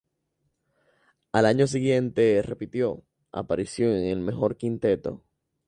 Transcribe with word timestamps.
Al 1.31 1.45
año 1.45 1.67
siguiente 1.67 2.41
repitió 2.41 3.03
aparición 3.31 3.91
en 3.91 4.05
el 4.07 4.19
mejor 4.19 4.57
quinteto. 4.57 5.23